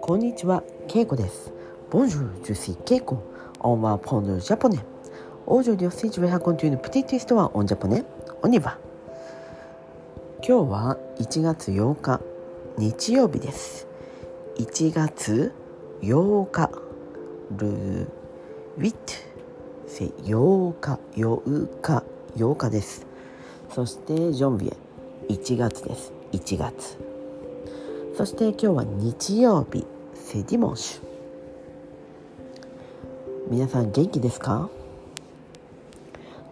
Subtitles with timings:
[0.00, 1.52] こんにちは、ケイコです。
[1.90, 3.18] Bonjour, je suis Keiko.
[3.60, 4.78] On va prendre le japonais.
[5.46, 8.04] Aujourd'hui aussi, je vais raconter une petite histoire en japonais.
[8.42, 8.78] On y va.
[10.42, 12.20] 今日は1月8日、
[12.78, 13.86] 日曜日です。
[14.56, 15.52] 1月
[16.00, 16.70] 8日、
[17.58, 18.98] ルウィット、
[20.24, 22.04] 8日、8日、
[22.36, 23.06] 8日です。
[23.74, 24.85] そしてジョンビエ、
[25.28, 26.12] 1月です。
[26.32, 26.96] 1月。
[28.16, 31.02] そして今日は日曜日、セディモンシュ
[33.50, 34.70] 皆さん元気ですか？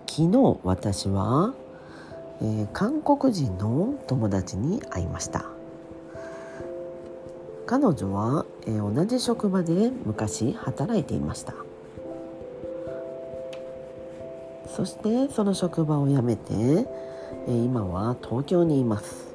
[0.08, 1.54] 昨日私は、
[2.42, 5.44] えー、韓国人の友達に会いました。
[7.66, 11.54] 彼女は、えー、同じ職場で昔働いていました。
[14.76, 16.86] そしてその職場を辞めて、
[17.46, 19.34] 今は東京にいます。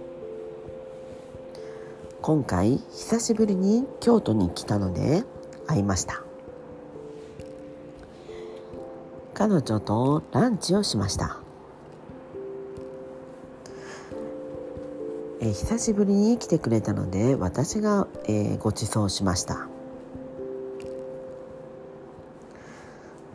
[2.21, 5.23] 今回久しぶりに京都に来たので
[5.67, 6.23] 会いました。
[9.35, 11.37] 彼女とランチをしました。
[15.39, 19.67] え久しぶりに来てくれたので私が、えー、ご馳走しました。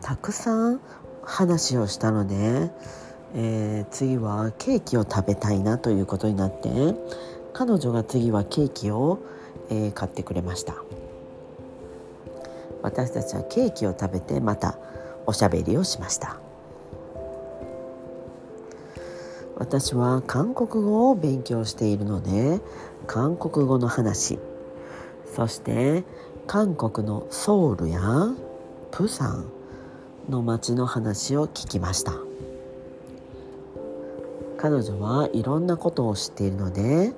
[0.01, 0.81] たくさん
[1.23, 2.71] 話をしたので、
[3.35, 6.69] えー、次はケーキを食べたいなということになって
[7.53, 9.19] 彼女が次はケーキを、
[9.69, 10.75] えー、買ってくれました。
[12.81, 14.77] 私たちはケーキを食べてまた
[15.25, 16.37] おしゃべりをしました。
[19.57, 22.59] 私は韓国語を勉強しているので
[23.07, 24.37] 韓国語の話
[25.33, 26.03] そして
[26.45, 28.01] 韓国のソウルや
[28.91, 29.45] プサン
[30.29, 32.13] の街の話を聞きました。
[34.57, 37.13] 彼女はいろんなことを知っているので、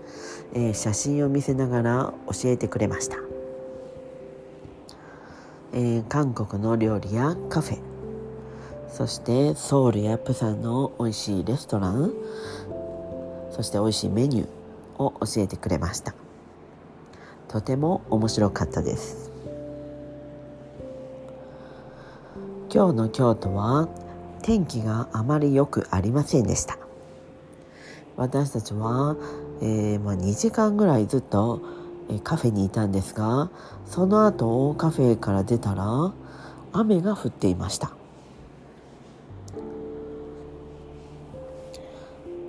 [0.53, 3.17] えー、写真を見せながら教えてくれました、
[5.73, 7.79] えー、韓国の料理やカフェ
[8.89, 12.13] そしてソウルやプサンの美味しいレストラン
[13.51, 16.13] そして美味しいメニューを教えてくれました。
[17.47, 19.31] とても面白かったです。
[22.73, 23.87] 今日の京都は
[24.43, 26.77] 天気があまり良くありませんでした。
[28.17, 29.15] 私たちは、
[29.61, 31.61] えー、まあ、2時間ぐらいずっと、
[32.09, 33.49] えカフェにいたんですが
[33.85, 36.13] その後カフェから出たら
[36.71, 37.91] 雨が降っていました、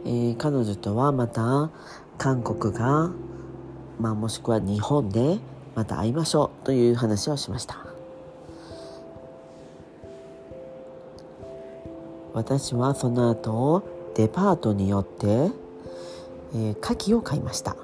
[0.05, 1.71] えー、彼女とはまた
[2.19, 3.11] 韓国が、
[3.99, 5.39] まあ、もしくは日本で
[5.75, 7.89] また会いましょうという話をしました。
[12.35, 15.27] 私はその後デパートによって、
[16.53, 17.77] えー、牡蠣を買いました。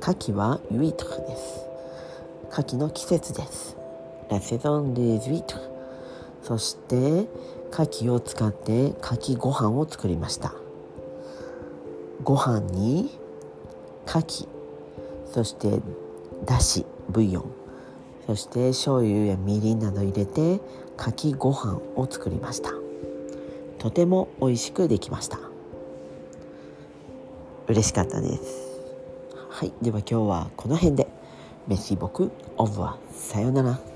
[0.00, 1.66] 牡蠣はウィートルです。
[2.52, 3.76] 牡蠣の季節です。
[4.30, 5.62] ラセゾン・デ・ズウィトル
[6.44, 7.26] そして
[7.72, 10.54] 牡蠣を使って牡蠣ご飯を作りました。
[12.22, 13.10] ご飯に
[14.06, 14.48] 牡蠣。
[15.32, 15.80] そして
[16.46, 17.44] だしブイヨン。
[18.28, 20.60] そして醤油やみりんなど入れて
[20.96, 22.70] 牡蠣ご飯を作りました。
[23.80, 25.51] とても美味しくできました。
[27.68, 28.42] 嬉しかったです。
[29.50, 29.72] はい。
[29.82, 31.06] では今日はこの辺で。
[31.68, 33.91] メッシ僕オブはさようなら。